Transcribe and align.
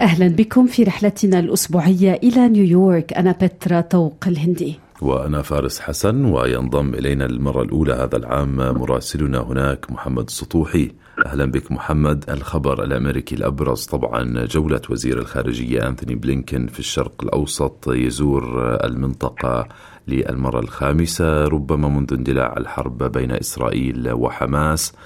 أهلا 0.00 0.28
بكم 0.28 0.66
في 0.66 0.82
رحلتنا 0.82 1.38
الأسبوعية 1.38 2.20
إلى 2.22 2.48
نيويورك. 2.48 3.12
أنا 3.12 3.32
بترا 3.42 3.80
طوق 3.80 4.24
الهندي. 4.26 4.74
وأنا 5.02 5.42
فارس 5.42 5.80
حسن 5.80 6.24
وينضم 6.24 6.94
إلينا 6.94 7.26
المرة 7.26 7.62
الأولى 7.62 7.92
هذا 7.92 8.16
العام 8.16 8.56
مراسلنا 8.56 9.38
هناك 9.38 9.90
محمد 9.90 10.30
سطوحي. 10.30 10.90
أهلا 11.26 11.44
بك 11.44 11.72
محمد. 11.72 12.24
الخبر 12.30 12.84
الأمريكي 12.84 13.34
الأبرز 13.34 13.84
طبعا 13.84 14.44
جولة 14.44 14.80
وزير 14.90 15.18
الخارجية 15.18 15.88
أنثوني 15.88 16.14
بلينكن 16.14 16.66
في 16.66 16.78
الشرق 16.78 17.22
الأوسط 17.22 17.88
يزور 17.88 18.74
المنطقة. 18.84 19.68
للمرة 20.08 20.60
الخامسة 20.60 21.48
ربما 21.48 21.88
منذ 21.88 22.12
اندلاع 22.12 22.54
الحرب 22.56 23.02
بين 23.02 23.30
إسرائيل 23.30 24.12
وحماس 24.12 24.96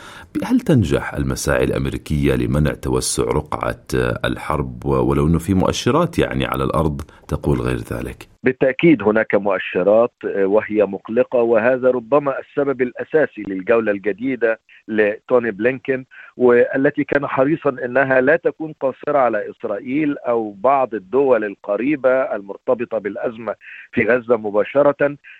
هل 0.44 0.60
تنجح 0.60 1.14
المساعي 1.14 1.64
الأمريكية 1.64 2.34
لمنع 2.34 2.72
توسع 2.72 3.22
رقعة 3.22 3.84
الحرب؟ 4.24 4.84
ولو 4.84 5.26
أنه 5.26 5.38
في 5.38 5.54
مؤشرات 5.54 6.18
يعني 6.18 6.46
على 6.46 6.64
الأرض 6.64 7.00
تقول 7.28 7.60
غير 7.60 7.76
ذلك. 7.76 8.28
بالتأكيد 8.42 9.02
هناك 9.02 9.34
مؤشرات 9.34 10.12
وهي 10.24 10.86
مقلقة 10.86 11.38
وهذا 11.38 11.90
ربما 11.90 12.34
السبب 12.38 12.82
الأساسي 12.82 13.42
للجولة 13.48 13.92
الجديدة 13.92 14.60
لتوني 14.88 15.50
بلينكن 15.50 16.04
والتي 16.36 17.04
كان 17.04 17.26
حريصا 17.26 17.70
إنها 17.70 18.20
لا 18.20 18.36
تكون 18.36 18.74
قاصرة 18.80 19.18
على 19.18 19.50
إسرائيل 19.50 20.18
أو 20.18 20.52
بعض 20.52 20.94
الدول 20.94 21.44
القريبة 21.44 22.10
المرتبطة 22.10 22.98
بالأزمة 22.98 23.54
في 23.92 24.04
غزة 24.04 24.36
مباشرة. 24.36 24.87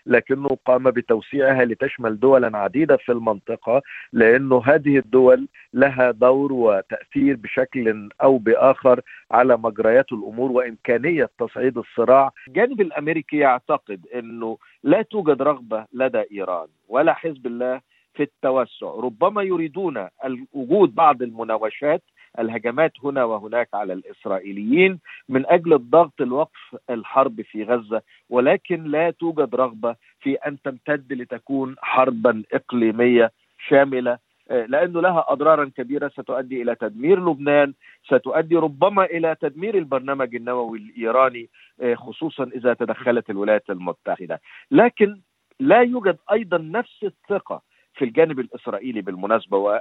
لكنه 0.06 0.48
قام 0.64 0.90
بتوسيعها 0.90 1.64
لتشمل 1.64 2.20
دولا 2.20 2.58
عديدة 2.58 2.96
في 2.96 3.12
المنطقة 3.12 3.82
لأنه 4.12 4.62
هذه 4.64 4.98
الدول 4.98 5.48
لها 5.74 6.10
دور 6.10 6.52
وتأثير 6.52 7.36
بشكل 7.36 8.08
أو 8.22 8.38
بآخر 8.38 9.00
على 9.30 9.56
مجريات 9.56 10.12
الأمور 10.12 10.52
وإمكانية 10.52 11.28
تصعيد 11.38 11.78
الصراع. 11.78 12.30
الجانب 12.48 12.80
الأمريكي 12.80 13.36
يعتقد 13.36 14.06
إنه 14.14 14.58
لا 14.82 15.02
توجد 15.02 15.42
رغبة 15.42 15.86
لدى 15.92 16.22
إيران 16.32 16.66
ولا 16.88 17.12
حزب 17.14 17.46
الله 17.46 17.80
في 18.18 18.24
التوسع، 18.24 18.86
ربما 18.86 19.42
يريدون 19.42 20.08
وجود 20.52 20.94
بعض 20.94 21.22
المناوشات 21.22 22.02
الهجمات 22.38 22.92
هنا 23.04 23.24
وهناك 23.24 23.68
على 23.74 23.92
الإسرائيليين 23.92 24.98
من 25.28 25.46
أجل 25.46 25.74
الضغط 25.74 26.20
لوقف 26.20 26.76
الحرب 26.90 27.42
في 27.42 27.64
غزة 27.64 28.02
ولكن 28.30 28.84
لا 28.84 29.10
توجد 29.10 29.54
رغبة 29.54 29.96
في 30.20 30.34
أن 30.34 30.62
تمتد 30.62 31.12
لتكون 31.12 31.76
حربا 31.78 32.42
إقليمية 32.52 33.32
شاملة 33.68 34.18
لأنه 34.50 35.00
لها 35.00 35.24
اضرارا 35.28 35.70
كبيرة. 35.76 36.08
ستؤدي 36.08 36.62
إلى 36.62 36.74
تدمير 36.74 37.30
لبنان، 37.30 37.74
ستؤدي 38.04 38.56
ربما 38.56 39.04
إلى 39.04 39.36
تدمير 39.40 39.78
البرنامج 39.78 40.34
النووي 40.34 40.78
الإيراني 40.78 41.48
خصوصا 41.94 42.44
إذا 42.44 42.74
تدخلت 42.74 43.30
الولايات 43.30 43.70
المتحدة، 43.70 44.40
لكن 44.70 45.20
لا 45.60 45.80
يوجد 45.80 46.16
أيضا 46.32 46.58
نفس 46.58 47.04
الثقة 47.04 47.67
في 47.98 48.04
الجانب 48.04 48.40
الإسرائيلي 48.40 49.00
بالمناسبة 49.00 49.80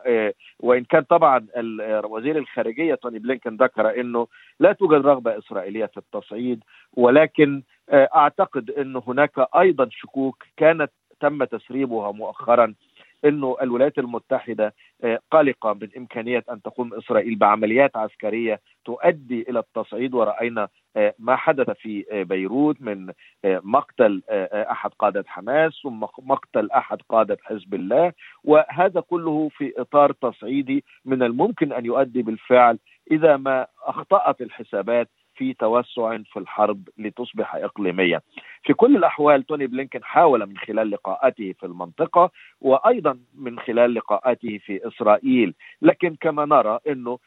وإن 0.59 0.83
كان 0.83 1.03
طبعا 1.03 1.47
وزير 2.05 2.37
الخارجية 2.37 2.95
توني 2.95 3.19
بلينكن 3.19 3.55
ذكر 3.55 3.99
إنه 4.01 4.27
لا 4.59 4.73
توجد 4.73 5.05
رغبة 5.05 5.37
إسرائيلية 5.37 5.85
في 5.85 5.97
التصعيد 5.97 6.63
ولكن 6.93 7.63
أعتقد 7.93 8.71
انه 8.71 9.03
هناك 9.07 9.31
أيضا 9.55 9.87
شكوك 9.91 10.43
كانت 10.57 10.91
تم 11.19 11.43
تسريبها 11.43 12.11
مؤخرا 12.11 12.73
إنه 13.25 13.57
الولايات 13.61 13.97
المتحدة 13.99 14.73
قلقة 15.31 15.73
من 15.73 15.89
إمكانية 15.97 16.43
أن 16.51 16.61
تقوم 16.61 16.93
إسرائيل 16.93 17.35
بعمليات 17.35 17.97
عسكرية 17.97 18.59
تؤدي 18.85 19.45
إلى 19.49 19.59
التصعيد 19.59 20.13
ورأينا 20.13 20.67
ما 21.19 21.35
حدث 21.35 21.69
في 21.69 22.05
بيروت 22.29 22.81
من 22.81 23.11
مقتل 23.45 24.21
أحد 24.53 24.89
قادة 24.99 25.23
حماس 25.27 25.73
ثم 25.83 26.05
مقتل 26.19 26.71
أحد 26.71 26.97
قادة 27.09 27.37
حزب 27.43 27.73
الله 27.73 28.13
وهذا 28.43 28.99
كله 29.01 29.49
في 29.49 29.73
إطار 29.77 30.11
تصعيدي 30.11 30.83
من 31.05 31.23
الممكن 31.23 31.73
أن 31.73 31.85
يؤدي 31.85 32.21
بالفعل 32.21 32.79
إذا 33.11 33.37
ما 33.37 33.67
أخطأت 33.83 34.41
الحسابات 34.41 35.09
في 35.35 35.53
توسع 35.53 36.17
في 36.17 36.39
الحرب 36.39 36.89
لتصبح 36.97 37.55
إقليمية. 37.55 38.21
في 38.67 38.73
كل 38.73 38.95
الأحوال 38.95 39.43
توني 39.43 39.67
بلينكن 39.67 40.03
حاول 40.03 40.45
من 40.45 40.57
خلال 40.57 40.91
لقاءاته 40.91 41.53
في 41.59 41.65
المنطقة 41.65 42.31
وأيضا 42.61 43.19
من 43.35 43.59
خلال 43.59 43.93
لقاءاته 43.93 44.57
في 44.57 44.87
إسرائيل، 44.87 45.53
لكن 45.81 46.15
كما 46.21 46.45
نرى 46.45 46.79
إنه 46.87 47.19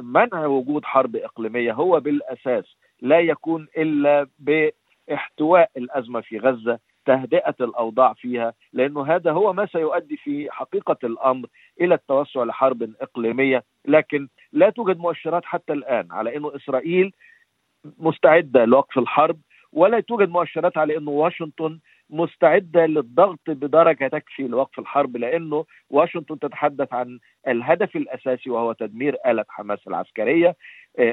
منع 0.00 0.46
وجود 0.46 0.84
حرب 0.84 1.16
إقليمية 1.16 1.72
هو 1.72 2.00
بالأساس 2.00 2.76
لا 3.00 3.20
يكون 3.20 3.68
إلا 3.76 4.26
باحتواء 4.38 5.70
الأزمة 5.76 6.20
في 6.20 6.38
غزة 6.38 6.78
تهدئة 7.06 7.54
الأوضاع 7.60 8.12
فيها 8.12 8.52
لأنه 8.72 9.06
هذا 9.14 9.32
هو 9.32 9.52
ما 9.52 9.66
سيؤدي 9.66 10.16
في 10.16 10.50
حقيقة 10.50 10.96
الأمر 11.04 11.48
إلى 11.80 11.94
التوسع 11.94 12.44
لحرب 12.44 12.90
إقليمية. 13.00 13.64
لكن 13.84 14.28
لا 14.52 14.70
توجد 14.70 14.98
مؤشرات 14.98 15.44
حتى 15.44 15.72
الآن 15.72 16.08
على 16.10 16.36
إنه 16.36 16.56
إسرائيل 16.56 17.12
مستعدة 17.98 18.64
لوقف 18.64 18.98
الحرب 18.98 19.38
ولا 19.72 20.00
توجد 20.00 20.28
مؤشرات 20.28 20.78
على 20.78 20.96
انه 20.96 21.10
واشنطن 21.10 21.78
مستعدة 22.10 22.86
للضغط 22.86 23.40
بدرجة 23.48 24.08
تكفي 24.08 24.42
لوقف 24.42 24.78
الحرب 24.78 25.16
لأنه 25.16 25.64
واشنطن 25.90 26.38
تتحدث 26.38 26.92
عن 26.94 27.18
الهدف 27.48 27.96
الأساسي 27.96 28.50
وهو 28.50 28.72
تدمير 28.72 29.16
آلة 29.26 29.44
حماس 29.48 29.78
العسكرية. 29.88 30.56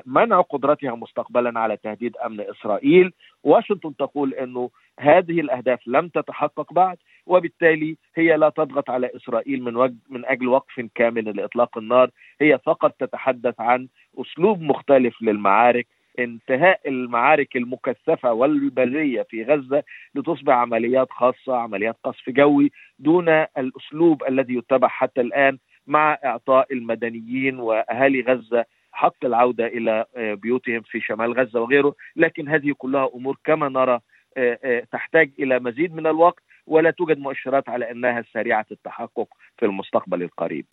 منع 0.06 0.42
قدرتها 0.42 0.96
مستقبلا 0.96 1.60
على 1.60 1.78
تهديد 1.78 2.18
أمن 2.18 2.42
إسرائيل. 2.42 3.14
واشنطن 3.44 3.96
تقول 3.96 4.34
إنه 4.34 4.70
هذه 5.00 5.40
الأهداف 5.40 5.88
لم 5.88 6.08
تتحقق 6.08 6.74
بعد 6.74 6.98
وبالتالي 7.26 7.98
هي 8.16 8.38
لا 8.38 8.50
تضغط 8.50 8.90
على 8.90 9.10
إسرائيل 9.16 9.64
من 9.64 9.76
وجه 9.76 9.96
من 10.10 10.26
أجل 10.26 10.48
وقف 10.48 10.88
كامل 10.96 11.38
لإطلاق 11.38 11.78
النار. 11.78 12.10
هي 12.42 12.60
فقط 12.66 12.92
تتحدث 12.92 13.60
عن 13.60 13.88
أسلوب 14.18 14.62
مختلف 14.62 15.22
للمعارك 15.22 15.88
انتهاء 16.20 16.80
المعارك 16.88 17.56
المكثفة 17.56 18.34
والبرية 18.34 19.22
في 19.22 19.44
غزة 19.44 19.84
لتصبح 20.16 20.54
عمليات 20.54 21.12
خاصة 21.12 21.56
عمليات 21.56 21.98
قصف 22.04 22.30
جوي 22.30 22.72
دون 23.00 23.30
الأسلوب 23.30 24.24
الذي 24.24 24.56
يتبع 24.56 24.88
حتى 24.88 25.22
الآن 25.22 25.58
مع 25.88 26.18
إعطاء 26.26 26.74
المدنيين 26.74 27.60
وأهالي 27.60 28.22
غزة 28.22 28.66
حق 28.92 29.26
العودة 29.26 29.68
إلى 29.68 30.06
بيوتهم 30.18 30.82
في 30.82 31.00
شمال 31.00 31.34
غزة 31.34 31.62
وغيره. 31.62 31.96
لكن 32.16 32.50
هذه 32.50 32.74
كلها 32.78 33.10
أمور 33.16 33.38
كما 33.44 33.70
نرى 33.70 34.00
تحتاج 34.92 35.32
إلى 35.40 35.60
مزيد 35.60 35.96
من 35.96 36.08
الوقت 36.08 36.44
ولا 36.68 36.92
توجد 36.92 37.20
مؤشرات 37.20 37.70
على 37.70 37.92
أنها 37.92 38.24
سريعة 38.34 38.66
التحقق 38.72 39.28
في 39.58 39.66
المستقبل 39.66 40.24
القريب. 40.24 40.66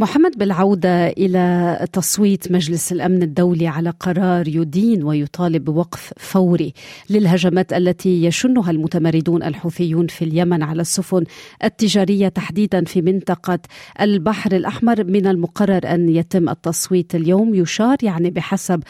محمد 0.00 0.38
بالعودة 0.38 1.08
إلى 1.08 1.86
تصويت 1.92 2.52
مجلس 2.52 2.92
الأمن 2.92 3.22
الدولي 3.22 3.66
على 3.66 3.90
قرار 3.90 4.48
يدين 4.48 5.04
ويطالب 5.04 5.64
بوقف 5.64 6.12
فوري 6.16 6.72
للهجمات 7.10 7.72
التي 7.72 8.24
يشنها 8.24 8.70
المتمردون 8.70 9.42
الحوثيون 9.42 10.06
في 10.06 10.24
اليمن 10.24 10.62
على 10.62 10.80
السفن 10.80 11.24
التجارية 11.64 12.28
تحديدا 12.28 12.84
في 12.84 13.02
منطقة 13.02 13.58
البحر 14.00 14.52
الأحمر. 14.52 15.04
من 15.04 15.26
المقرر 15.26 15.80
أن 15.84 16.08
يتم 16.08 16.48
التصويت 16.48 17.14
اليوم 17.14 17.54
يشار 17.54 17.96
يعني 18.02 18.30
بحسب 18.30 18.82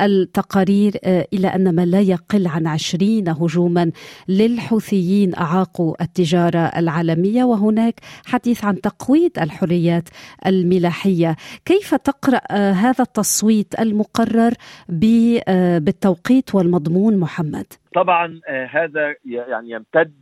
التقارير 0.00 0.98
إلى 1.06 1.48
أن 1.48 1.74
ما 1.74 1.86
لا 1.86 2.00
يقل 2.00 2.46
عن 2.46 2.66
عشرين 2.66 3.28
هجوما 3.28 3.90
للحوثيين 4.28 5.34
أعاقوا 5.34 6.02
التجارة 6.02 6.58
العالمية. 6.58 7.44
وهناك 7.44 8.00
حديث 8.24 8.64
عن 8.64 8.80
تقويض 8.80 9.30
الحريات 9.40 10.08
الملاحية. 10.46 11.36
كيف 11.64 11.94
تقرأ 11.94 12.52
هذا 12.56 13.02
التصويت 13.02 13.80
المقرر 13.80 14.52
بالتوقيت 14.88 16.54
والمضمون 16.54 17.20
محمد؟ 17.20 17.66
طبعا 17.94 18.40
هذا 18.70 19.14
يعني 19.24 19.70
يمتد 19.70 20.14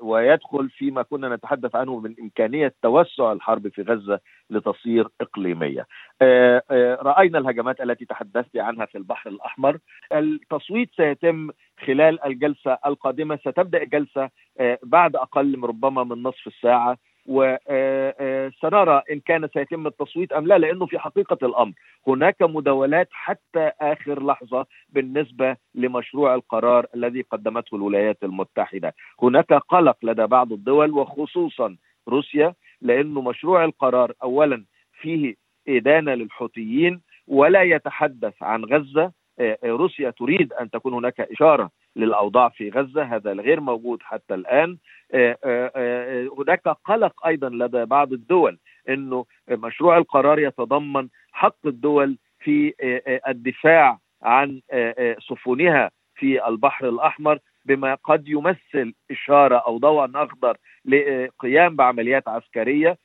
ويدخل 0.00 0.70
فيما 0.70 1.02
كنا 1.02 1.36
نتحدث 1.36 1.74
عنه 1.74 2.00
من 2.00 2.14
إمكانية 2.20 2.74
توسع 2.82 3.32
الحرب 3.32 3.68
في 3.68 3.82
غزة 3.82 4.20
لتصير 4.50 5.08
إقليمية. 5.20 5.86
رأينا 7.02 7.38
الهجمات 7.38 7.80
التي 7.80 8.04
تحدثت 8.04 8.56
عنها 8.56 8.86
في 8.86 8.98
البحر 8.98 9.30
الأحمر. 9.30 9.78
التصويت 10.12 10.90
سيتم 10.96 11.50
خلال 11.86 12.24
الجلسة 12.24 12.78
القادمة. 12.86 13.36
ستبدأ 13.36 13.82
الجلسة 13.82 14.30
بعد 14.82 15.16
أقل 15.16 15.60
ربما 15.64 16.04
من 16.04 16.22
نصف 16.22 16.46
الساعة 16.46 16.96
وسنرى 17.28 19.02
إن 19.12 19.20
كان 19.20 19.48
سيتم 19.54 19.86
التصويت 19.86 20.32
أم 20.32 20.46
لا 20.46 20.58
لأنه 20.58 20.86
في 20.86 20.98
حقيقة 20.98 21.38
الأمر 21.42 21.72
هناك 22.06 22.42
مداولات 22.42 23.08
حتى 23.12 23.70
آخر 23.80 24.26
لحظة 24.26 24.66
بالنسبة 24.88 25.56
لمشروع 25.74 26.34
القرار 26.34 26.86
الذي 26.94 27.20
قدمته 27.20 27.76
الولايات 27.76 28.24
المتحدة، 28.24 28.94
هناك 29.22 29.52
قلق 29.52 29.96
لدى 30.02 30.26
بعض 30.26 30.52
الدول 30.52 30.90
وخصوصا 30.90 31.76
روسيا 32.08 32.54
لأنه 32.80 33.20
مشروع 33.20 33.64
القرار 33.64 34.12
اولا 34.22 34.64
فيه 35.00 35.34
إدانة 35.68 36.14
للحوثيين 36.14 37.00
ولا 37.26 37.62
يتحدث 37.62 38.42
عن 38.42 38.64
غزة. 38.64 39.12
روسيا 39.64 40.10
تريد 40.10 40.52
أن 40.52 40.70
تكون 40.70 40.94
هناك 40.94 41.20
إشارة 41.20 41.70
للأوضاع 41.98 42.48
في 42.48 42.70
غزة 42.70 43.02
هذا 43.02 43.32
غير 43.32 43.60
موجود 43.60 44.02
حتى 44.02 44.34
الآن. 44.34 44.78
هناك 46.38 46.68
قلق 46.84 47.26
أيضا 47.26 47.48
لدى 47.48 47.84
بعض 47.84 48.12
الدول 48.12 48.58
إنه 48.88 49.24
مشروع 49.50 49.98
القرار 49.98 50.38
يتضمن 50.38 51.08
حق 51.32 51.66
الدول 51.66 52.18
في 52.40 52.74
الدفاع 53.28 53.98
عن 54.22 54.60
سفنها 55.28 55.90
في 56.14 56.48
البحر 56.48 56.88
الأحمر 56.88 57.38
بما 57.64 57.94
قد 57.94 58.28
يمثل 58.28 58.94
إشارة 59.10 59.56
أو 59.56 59.78
ضوءا 59.78 60.12
أخضر 60.14 60.56
لقيام 60.84 61.76
بعمليات 61.76 62.28
عسكرية. 62.28 62.98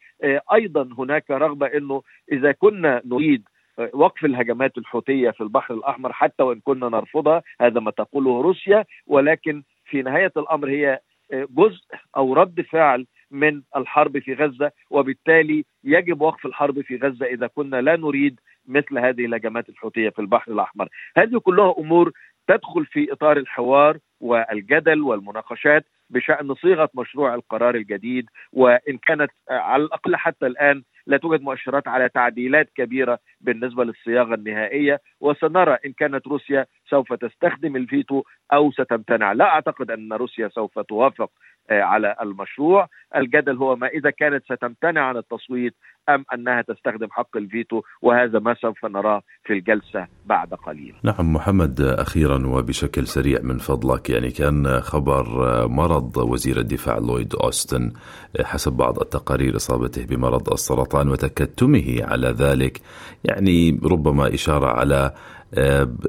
أيضا 0.54 0.90
هناك 0.98 1.32
رغبة 1.32 1.68
إنه 1.68 2.02
إذا 2.32 2.52
كنا 2.52 3.02
نريد 3.06 3.48
وقف 3.94 4.26
الهجمات 4.26 4.78
الحوثية 4.78 5.30
في 5.32 5.42
البحر 5.42 5.74
الأحمر 5.74 6.14
حتى 6.14 6.44
وإن 6.44 6.60
كنا 6.60 6.90
نرفضها 6.90 7.44
هذا 7.62 7.80
ما 7.80 7.92
تقوله 7.92 8.42
روسيا 8.42 8.86
ولكن 9.08 9.64
في 9.86 10.02
نهاية 10.02 10.32
الأمر 10.38 10.70
هي 10.70 11.00
جزء 11.34 11.82
أو 12.18 12.34
رد 12.34 12.62
فعل 12.62 13.06
من 13.32 13.62
الحرب 13.78 14.20
في 14.20 14.34
غزة 14.34 14.72
وبالتالي 14.90 15.66
يجب 15.84 16.22
وقف 16.22 16.46
الحرب 16.46 16.82
في 16.82 16.96
غزة 16.98 17.26
إذا 17.26 17.48
كنا 17.48 17.82
لا 17.82 17.96
نريد 17.96 18.40
مثل 18.68 18.98
هذه 18.98 19.26
الهجمات 19.26 19.70
الحوثية 19.70 20.10
في 20.10 20.20
البحر 20.20 20.52
الأحمر. 20.52 20.90
هذه 21.18 21.38
كلها 21.38 21.76
أمور 21.78 22.12
تدخل 22.48 22.86
في 22.86 23.14
إطار 23.14 23.38
الحوار 23.38 23.98
والجدل 24.20 25.02
والمناقشات 25.02 25.86
بشأن 26.10 26.56
صيغة 26.56 26.90
مشروع 26.96 27.36
القرار 27.36 27.76
الجديد 27.76 28.30
وإن 28.54 28.98
كانت 28.98 29.32
على 29.50 29.84
الأقل 29.84 30.16
حتى 30.16 30.48
الآن 30.48 30.84
لا 31.08 31.18
توجد 31.18 31.42
مؤشرات 31.42 31.88
على 31.88 32.10
تعديلات 32.10 32.70
كبيرة 32.76 33.20
بالنسبة 33.42 33.84
للصياغة 33.84 34.34
النهائية 34.34 35.02
وسنرى 35.20 35.78
إن 35.86 35.94
كانت 35.94 36.28
روسيا 36.28 36.66
سوف 36.90 37.14
تستخدم 37.14 37.76
الفيتو 37.76 38.24
أو 38.54 38.72
ستمتنع، 38.72 39.32
لا 39.32 39.46
أعتقد 39.46 39.92
أن 39.92 40.14
روسيا 40.14 40.48
سوف 40.48 40.80
توافق 40.80 41.32
على 41.72 42.16
المشروع، 42.22 42.88
الجدل 43.16 43.58
هو 43.58 43.76
ما 43.76 43.88
إذا 43.88 44.10
كانت 44.10 44.44
ستمتنع 44.44 45.02
عن 45.02 45.18
التصويت 45.18 45.76
أم 46.10 46.26
أنها 46.34 46.62
تستخدم 46.62 47.08
حق 47.12 47.38
الفيتو 47.38 47.82
وهذا 48.02 48.40
ما 48.40 48.54
سوف 48.54 48.86
نراه 48.86 49.22
في 49.44 49.54
الجلسة 49.54 50.08
بعد 50.26 50.54
قليل. 50.54 50.96
نعم 51.04 51.34
محمد 51.34 51.82
أخيرا 51.82 52.48
وبشكل 52.48 53.08
سريع 53.08 53.40
من 53.42 53.58
فضلك 53.58 54.10
يعني 54.10 54.32
كان 54.32 54.80
خبر 54.80 55.26
مرض 55.68 56.18
وزير 56.18 56.58
الدفاع 56.58 56.98
لويد 56.98 57.36
أوستن 57.36 57.92
حسب 58.44 58.74
بعض 58.74 59.00
التقارير 59.00 59.56
إصابته 59.56 60.06
بمرض 60.06 60.54
السرطان 60.54 61.10
وتكتمه 61.10 62.00
على 62.02 62.28
ذلك 62.28 62.82
يعني 63.24 63.80
ربما 63.84 64.34
إشارة 64.34 64.68
على 64.68 65.14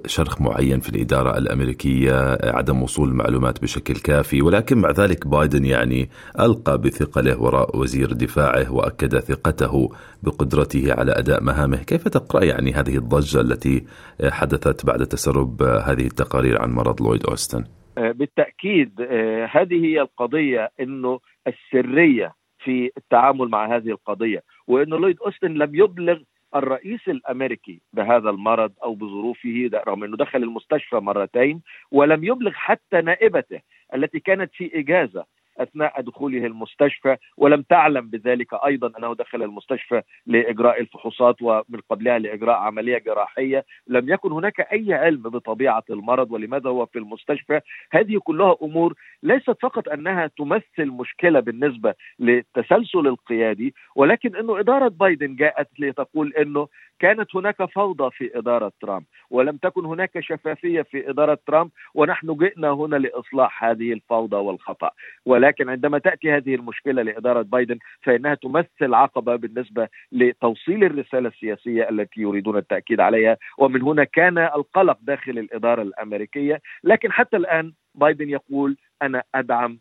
شرخ 0.06 0.40
معين 0.40 0.80
في 0.80 0.88
الإدارة 0.88 1.38
الأمريكية 1.38 2.38
عدم 2.42 2.82
وصول 2.82 3.14
معلومات 3.14 3.62
بشكل 3.62 3.94
كافي 3.94 4.42
ولكن 4.42 4.78
مع 4.78 4.90
ذلك 4.90 5.26
بايدن 5.26 5.64
يعني 5.64 6.08
ألقى 6.40 6.78
بثقله 6.78 7.42
وراء 7.42 7.76
وزير 7.76 8.12
دفاعه 8.12 8.72
وأكد 8.72 9.18
ثقته 9.18 9.88
بقدرته 10.22 10.94
على 10.98 11.12
أداء 11.12 11.42
مهامه. 11.42 11.76
كيف 11.76 12.08
تقرأ 12.08 12.44
يعني 12.44 12.72
هذه 12.72 12.96
الضجة 12.96 13.40
التي 13.40 13.84
حدثت 14.24 14.86
بعد 14.86 15.06
تسرب 15.06 15.62
هذه 15.62 16.06
التقارير 16.06 16.62
عن 16.62 16.70
مرض 16.70 17.02
لويد 17.02 17.26
أوستن؟ 17.26 17.64
بالتأكيد 17.96 19.00
هذه 19.50 19.84
هي 19.84 20.00
القضية 20.00 20.70
أنه 20.80 21.20
السرية 21.46 22.32
في 22.64 22.90
التعامل 22.96 23.48
مع 23.48 23.76
هذه 23.76 23.88
القضية 23.88 24.42
وأن 24.66 24.88
لويد 24.88 25.16
أوستن 25.26 25.54
لم 25.54 25.74
يبلغ 25.74 26.18
الرئيس 26.56 27.08
الأمريكي 27.08 27.80
بهذا 27.92 28.30
المرض 28.30 28.72
أو 28.82 28.94
بظروفه 28.94 29.70
رغم 29.74 30.04
إنه 30.04 30.16
دخل 30.16 30.42
المستشفى 30.42 30.96
مرتين 30.96 31.62
ولم 31.90 32.24
يبلغ 32.24 32.52
حتى 32.52 33.00
نائبته 33.00 33.60
التي 33.94 34.20
كانت 34.20 34.50
في 34.54 34.78
إجازة 34.80 35.24
أثناء 35.58 36.00
دخوله 36.00 36.46
المستشفى 36.46 37.16
ولم 37.36 37.62
تعلم 37.62 38.08
بذلك 38.08 38.54
أيضا 38.66 38.92
أنه 38.98 39.14
دخل 39.14 39.42
المستشفى 39.42 40.02
لإجراء 40.26 40.80
الفحوصات 40.80 41.36
ومن 41.42 41.80
قبلها 41.90 42.18
لإجراء 42.18 42.56
عملية 42.56 42.98
جراحية، 42.98 43.64
لم 43.86 44.08
يكن 44.08 44.32
هناك 44.32 44.60
أي 44.60 44.94
علم 44.94 45.22
بطبيعة 45.22 45.84
المرض 45.90 46.32
ولماذا 46.32 46.70
هو 46.70 46.86
في 46.86 46.98
المستشفى، 46.98 47.60
هذه 47.92 48.18
كلها 48.24 48.56
أمور 48.62 48.94
ليست 49.22 49.56
فقط 49.62 49.88
أنها 49.88 50.26
تمثل 50.26 50.86
مشكلة 50.86 51.40
بالنسبة 51.40 51.94
للتسلسل 52.18 53.06
القيادي، 53.06 53.74
ولكن 53.96 54.36
أنه 54.36 54.60
إدارة 54.60 54.88
بايدن 54.88 55.36
جاءت 55.36 55.68
لتقول 55.78 56.32
أنه 56.32 56.68
كانت 56.98 57.36
هناك 57.36 57.64
فوضى 57.64 58.10
في 58.10 58.38
إدارة 58.38 58.72
ترامب، 58.80 59.04
ولم 59.30 59.56
تكن 59.56 59.84
هناك 59.84 60.20
شفافية 60.20 60.82
في 60.82 61.10
إدارة 61.10 61.38
ترامب، 61.46 61.70
ونحن 61.94 62.36
جئنا 62.36 62.70
هنا 62.70 62.96
لإصلاح 62.96 63.64
هذه 63.64 63.92
الفوضى 63.92 64.36
والخطأ، 64.36 64.90
ولكن 65.44 65.68
عندما 65.68 65.98
تأتي 65.98 66.32
هذه 66.32 66.54
المشكلة 66.54 67.02
لإدارة 67.02 67.42
بايدن 67.42 67.78
فإنها 68.02 68.34
تمثل 68.34 68.94
عقبة 68.94 69.36
بالنسبة 69.36 69.88
لتوصيل 70.12 70.84
الرسالة 70.84 71.28
السياسية 71.28 71.88
التي 71.88 72.20
يريدون 72.20 72.56
التأكيد 72.56 73.00
عليها. 73.00 73.36
ومن 73.58 73.82
هنا 73.82 74.04
كان 74.04 74.38
القلق 74.38 74.98
داخل 75.02 75.38
الإدارة 75.38 75.82
الأمريكية. 75.82 76.60
لكن 76.84 77.12
حتى 77.12 77.36
الآن 77.36 77.72
بايدن 77.94 78.30
يقول 78.30 78.76
أنا 79.02 79.22
أدعم 79.34 79.78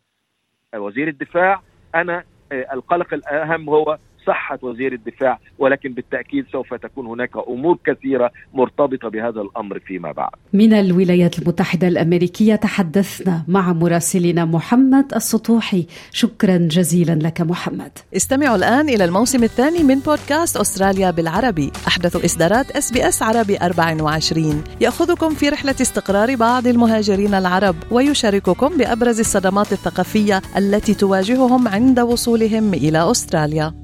وزير 0.74 1.08
الدفاع 1.08 1.62
أنا 1.94 2.24
القلق 2.52 3.14
الأهم 3.14 3.68
هو 3.68 3.98
صحة 4.26 4.58
وزير 4.62 4.92
الدفاع 4.92 5.38
ولكن 5.58 5.92
بالتأكيد 5.92 6.44
سوف 6.52 6.74
تكون 6.74 7.06
هناك 7.06 7.30
أمور 7.48 7.78
كثيرة 7.86 8.30
مرتبطة 8.54 9.08
بهذا 9.08 9.40
الأمر 9.40 9.78
فيما 9.78 10.12
بعد. 10.12 10.30
من 10.52 10.72
الولايات 10.72 11.38
المتحدة 11.38 11.88
الأمريكية 11.88 12.54
تحدثنا 12.54 13.44
مع 13.48 13.72
مراسلنا 13.72 14.44
محمد 14.44 15.14
السطوحي. 15.14 15.86
شكرا 16.10 16.56
جزيلا 16.56 17.12
لك 17.12 17.40
محمد. 17.40 17.92
استمعوا 18.16 18.56
الآن 18.56 18.88
إلى 18.88 19.04
الموسم 19.04 19.42
الثاني 19.42 19.82
من 19.82 19.98
بودكاست 20.00 20.56
أستراليا 20.56 21.10
بالعربي. 21.10 21.70
أحدث 21.88 22.24
إصدارات 22.24 22.70
اس 22.70 22.92
بي 22.92 23.08
اس 23.08 23.22
عربي 23.22 23.56
24 23.56 24.64
يأخذكم 24.80 25.30
في 25.34 25.48
رحلة 25.48 25.74
استقرار 25.80 26.36
بعض 26.36 26.66
المهاجرين 26.66 27.34
العرب 27.34 27.76
ويشارككم 27.90 28.68
بأبرز 28.78 29.20
الصدمات 29.20 29.72
الثقافية 29.72 30.42
التي 30.56 30.94
تواجههم 30.94 31.68
عند 31.68 32.00
وصولهم 32.00 32.74
إلى 32.74 33.10
أستراليا. 33.10 33.83